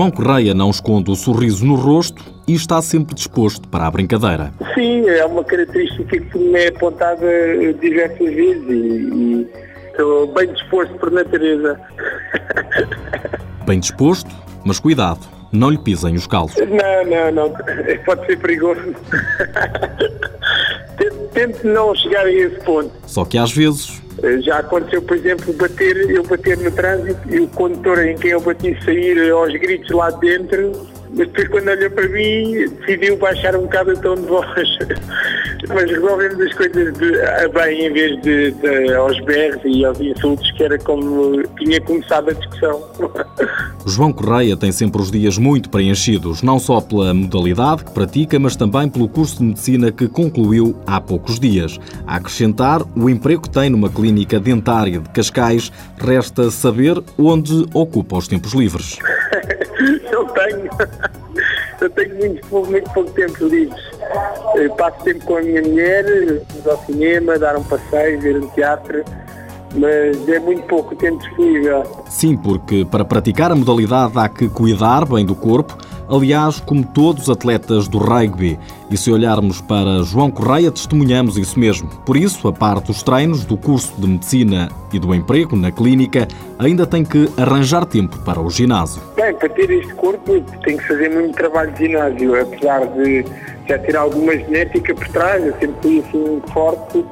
João 0.00 0.10
Correia 0.10 0.54
não 0.54 0.70
esconde 0.70 1.10
o 1.10 1.14
sorriso 1.16 1.66
no 1.66 1.74
rosto 1.74 2.24
e 2.46 2.54
está 2.54 2.80
sempre 2.80 3.14
disposto 3.14 3.68
para 3.68 3.86
a 3.86 3.90
brincadeira. 3.90 4.52
Sim, 4.72 5.06
é 5.08 5.26
uma 5.26 5.44
característica 5.44 6.18
que 6.18 6.38
me 6.38 6.58
é 6.58 6.68
apontada 6.68 7.26
diversas 7.80 8.18
vezes 8.18 8.68
e, 8.68 8.72
e 8.72 9.48
estou 9.90 10.32
bem 10.32 10.52
disposto 10.52 10.94
por 10.94 11.10
natureza. 11.10 11.78
Bem 13.66 13.78
disposto, 13.78 14.30
mas 14.64 14.80
cuidado, 14.80 15.20
não 15.52 15.70
lhe 15.70 15.78
pisem 15.78 16.14
os 16.14 16.26
calços. 16.26 16.58
Não, 16.68 17.04
não, 17.06 17.32
não, 17.32 17.52
pode 18.04 18.26
ser 18.26 18.38
perigoso. 18.38 18.80
Tente 21.32 21.66
não 21.66 21.94
chegar 21.94 22.26
a 22.26 22.32
esse 22.32 22.60
ponto. 22.64 22.90
Só 23.06 23.24
que 23.24 23.38
às 23.38 23.52
vezes 23.52 24.00
já 24.42 24.58
aconteceu, 24.58 25.00
por 25.00 25.16
exemplo, 25.16 25.52
bater, 25.54 26.10
eu 26.10 26.22
bater 26.24 26.58
no 26.58 26.70
trânsito 26.70 27.20
e 27.28 27.40
o 27.40 27.48
condutor 27.48 28.04
em 28.04 28.16
quem 28.16 28.32
eu 28.32 28.40
bati 28.40 28.76
sair 28.84 29.30
aos 29.30 29.52
gritos 29.52 29.90
lá 29.90 30.10
dentro 30.10 30.72
mas 31.12 31.26
depois 31.28 31.48
quando 31.48 31.68
olhou 31.68 31.90
para 31.90 32.08
mim 32.08 32.68
decidiu 32.80 33.16
baixar 33.16 33.56
um 33.56 33.62
bocado 33.62 33.92
o 33.92 34.00
tom 34.00 34.14
de 34.14 34.22
voz. 34.22 34.48
Mas 35.68 35.90
resolvemos 35.90 36.40
as 36.40 36.54
coisas 36.54 36.94
de, 36.94 37.20
a 37.20 37.48
bem 37.48 37.86
em 37.86 37.92
vez 37.92 38.22
de, 38.22 38.50
de, 38.52 38.94
aos 38.94 39.18
berros 39.24 39.60
e 39.64 39.84
aos 39.84 40.00
insultos, 40.00 40.50
que 40.52 40.64
era 40.64 40.78
como 40.78 41.42
tinha 41.58 41.80
começado 41.80 42.30
a 42.30 42.32
discussão. 42.32 42.82
João 43.86 44.12
Correia 44.12 44.56
tem 44.56 44.72
sempre 44.72 45.00
os 45.00 45.10
dias 45.10 45.38
muito 45.38 45.68
preenchidos, 45.70 46.42
não 46.42 46.58
só 46.58 46.80
pela 46.80 47.12
modalidade 47.12 47.84
que 47.84 47.92
pratica, 47.92 48.38
mas 48.38 48.56
também 48.56 48.88
pelo 48.88 49.08
curso 49.08 49.38
de 49.38 49.44
medicina 49.44 49.92
que 49.92 50.08
concluiu 50.08 50.76
há 50.86 51.00
poucos 51.00 51.38
dias. 51.38 51.78
A 52.06 52.16
acrescentar, 52.16 52.82
o 52.96 53.08
emprego 53.08 53.42
que 53.42 53.50
tem 53.50 53.70
numa 53.70 53.90
clínica 53.90 54.38
dentária 54.40 55.00
de 55.00 55.08
Cascais, 55.10 55.72
resta 55.98 56.50
saber 56.50 57.02
onde 57.18 57.66
ocupa 57.74 58.16
os 58.16 58.28
tempos 58.28 58.52
livres. 58.52 58.98
Eu 60.10 60.26
tenho. 60.26 60.70
Eu 61.80 61.90
tenho 61.90 62.16
muito, 62.16 62.46
muito 62.66 62.90
pouco 62.92 63.10
tempo 63.12 63.46
livre. 63.46 63.80
Eu 64.54 64.74
passo 64.74 65.04
tempo 65.04 65.24
com 65.24 65.36
a 65.36 65.42
minha 65.42 65.62
mulher, 65.62 66.04
vamos 66.50 66.66
ao 66.66 66.84
cinema, 66.84 67.38
dar 67.38 67.56
um 67.56 67.64
passeio, 67.64 68.20
ver 68.20 68.36
um 68.36 68.48
teatro, 68.48 69.04
mas 69.74 70.28
é 70.28 70.38
muito 70.38 70.62
pouco 70.62 70.94
tempo 70.96 71.18
disponível. 71.18 71.82
Sim, 72.06 72.36
porque 72.36 72.84
para 72.84 73.04
praticar 73.04 73.52
a 73.52 73.54
modalidade 73.54 74.18
há 74.18 74.28
que 74.28 74.48
cuidar 74.48 75.04
bem 75.04 75.24
do 75.24 75.34
corpo, 75.34 75.76
aliás, 76.08 76.60
como 76.60 76.84
todos 76.84 77.24
os 77.24 77.30
atletas 77.30 77.86
do 77.86 77.98
rugby. 77.98 78.58
E 78.90 78.96
se 78.96 79.12
olharmos 79.12 79.60
para 79.60 80.02
João 80.02 80.30
Correia, 80.30 80.70
testemunhamos 80.70 81.38
isso 81.38 81.58
mesmo. 81.58 81.88
Por 82.04 82.16
isso, 82.16 82.48
a 82.48 82.52
parte 82.52 82.88
dos 82.88 83.02
treinos, 83.02 83.44
do 83.44 83.56
curso 83.56 83.94
de 83.96 84.08
medicina 84.08 84.68
e 84.92 84.98
do 84.98 85.14
emprego 85.14 85.54
na 85.54 85.70
clínica, 85.70 86.26
ainda 86.58 86.84
tem 86.84 87.04
que 87.04 87.28
arranjar 87.36 87.86
tempo 87.86 88.18
para 88.24 88.40
o 88.40 88.50
ginásio. 88.50 89.00
Bem, 89.14 89.32
para 89.34 89.48
ter 89.50 89.70
este 89.70 89.94
corpo 89.94 90.40
tem 90.64 90.76
que 90.76 90.88
fazer 90.88 91.08
muito 91.10 91.36
trabalho 91.36 91.70
de 91.72 91.86
ginásio, 91.86 92.40
apesar 92.40 92.86
de 92.88 93.24
já 93.68 93.78
ter 93.78 93.96
alguma 93.96 94.36
genética 94.36 94.92
por 94.92 95.08
trás, 95.08 95.46
eu 95.46 95.52
sempre 95.60 95.76
fui 95.80 95.98
assim 96.00 96.42
forte 96.52 97.04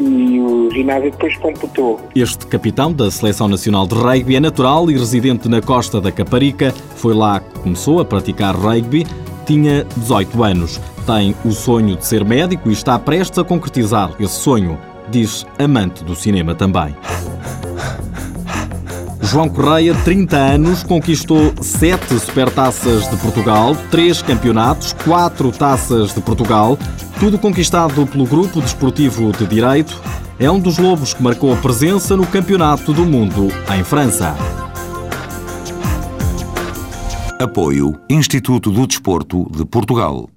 e 0.00 0.40
o 0.40 0.70
ginásio 0.70 1.10
depois 1.10 1.36
computou. 1.36 2.00
Este 2.14 2.46
capitão 2.46 2.92
da 2.92 3.10
Seleção 3.10 3.48
Nacional 3.48 3.86
de 3.86 3.94
Rugby 3.94 4.36
é 4.36 4.40
natural 4.40 4.90
e 4.90 4.96
residente 4.96 5.48
na 5.48 5.60
costa 5.60 6.00
da 6.00 6.10
Caparica. 6.10 6.72
Foi 6.96 7.14
lá 7.14 7.40
que 7.40 7.60
começou 7.60 8.00
a 8.00 8.04
praticar 8.04 8.56
rugby. 8.56 9.06
Tinha 9.46 9.84
18 9.96 10.42
anos. 10.42 10.80
Tem 11.06 11.34
o 11.44 11.50
sonho 11.50 11.96
de 11.96 12.06
ser 12.06 12.24
médico 12.24 12.70
e 12.70 12.72
está 12.72 12.98
prestes 12.98 13.38
a 13.38 13.44
concretizar 13.44 14.12
esse 14.20 14.40
sonho, 14.40 14.78
diz 15.10 15.46
amante 15.58 16.04
do 16.04 16.14
cinema 16.14 16.54
também. 16.54 16.94
João 19.30 19.48
Correia, 19.48 19.94
30 19.94 20.36
anos, 20.36 20.82
conquistou 20.82 21.54
7 21.62 22.18
supertaças 22.18 23.08
de 23.08 23.16
Portugal, 23.18 23.76
3 23.88 24.22
campeonatos, 24.22 24.92
4 25.04 25.52
taças 25.52 26.12
de 26.12 26.20
Portugal, 26.20 26.76
tudo 27.20 27.38
conquistado 27.38 28.04
pelo 28.08 28.26
Grupo 28.26 28.60
Desportivo 28.60 29.30
de 29.30 29.46
Direito. 29.46 30.02
É 30.36 30.50
um 30.50 30.58
dos 30.58 30.78
lobos 30.78 31.14
que 31.14 31.22
marcou 31.22 31.52
a 31.52 31.56
presença 31.56 32.16
no 32.16 32.26
Campeonato 32.26 32.92
do 32.92 33.06
Mundo 33.06 33.46
em 33.72 33.84
França. 33.84 34.34
Apoio 37.38 38.00
Instituto 38.10 38.72
do 38.72 38.84
Desporto 38.84 39.46
de 39.56 39.64
Portugal. 39.64 40.30